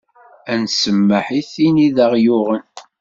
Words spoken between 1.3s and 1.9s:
i tin i